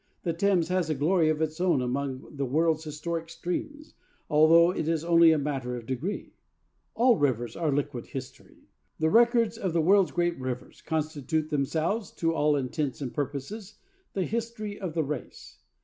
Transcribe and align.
The 0.23 0.33
Thames 0.33 0.69
has 0.69 0.89
a 0.89 0.95
glory 0.95 1.29
of 1.29 1.43
its 1.43 1.61
own 1.61 1.79
among 1.79 2.25
the 2.35 2.43
world's 2.47 2.83
historic 2.85 3.29
streams, 3.29 3.93
although 4.31 4.71
it 4.71 4.87
is 4.87 5.05
only 5.05 5.31
a 5.31 5.37
matter 5.37 5.75
of 5.75 5.85
degree. 5.85 6.33
All 6.95 7.17
rivers 7.17 7.55
are 7.55 7.71
liquid 7.71 8.07
history. 8.07 8.67
The 8.97 9.11
records 9.11 9.59
of 9.59 9.73
the 9.73 9.81
world's 9.81 10.09
great 10.11 10.39
rivers 10.39 10.81
constitute 10.81 11.51
themselves, 11.51 12.09
to 12.13 12.33
all 12.33 12.55
intents 12.55 12.99
and 12.99 13.13
purposes, 13.13 13.75
the 14.13 14.25
history 14.25 14.79
of 14.79 14.95
the 14.95 15.03
race. 15.03 15.59